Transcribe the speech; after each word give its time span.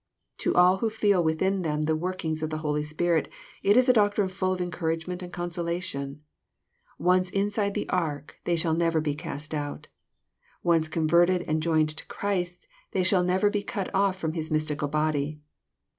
To 0.39 0.55
all 0.55 0.77
who 0.77 0.89
feel 0.89 1.23
within 1.23 1.61
them 1.61 1.83
the 1.83 1.95
workings 1.95 2.41
of 2.41 2.49
the 2.49 2.57
Holy 2.65 2.81
Spirit, 2.81 3.31
it 3.61 3.77
is 3.77 3.87
a 3.87 3.93
doctrine 3.93 4.29
full 4.29 4.51
of 4.53 4.59
encour 4.59 4.95
agement 4.97 5.21
and 5.21 5.31
consolation. 5.31 6.23
Once 6.97 7.29
inside 7.29 7.75
the 7.75 7.87
ark, 7.87 8.35
they 8.45 8.55
shall 8.55 8.73
never 8.73 8.99
be 8.99 9.13
cast 9.13 9.53
out. 9.53 9.89
Once 10.63 10.87
converted 10.87 11.43
and 11.43 11.61
joined 11.61 11.89
to 11.89 12.07
Christ, 12.07 12.67
they 12.93 13.03
shall 13.03 13.23
never 13.23 13.51
be 13.51 13.61
cut 13.61 13.93
off 13.93 14.17
from 14.17 14.33
His 14.33 14.49
mystical 14.49 14.87
body. 14.87 15.39